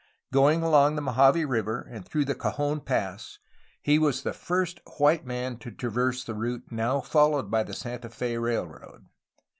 [0.33, 3.37] Going along the Mojave River and through Cajon Pass,
[3.83, 8.09] he was the first white man to traverse the route now followed by the Santa
[8.09, 9.05] Fe Railroad.